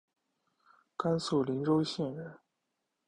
[0.97, 2.39] 甘肃灵川县人。